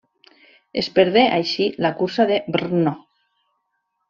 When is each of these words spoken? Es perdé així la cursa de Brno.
Es 0.81 0.87
perdé 0.95 1.25
així 1.35 1.67
la 1.87 1.93
cursa 2.01 2.27
de 2.35 2.41
Brno. 2.57 2.95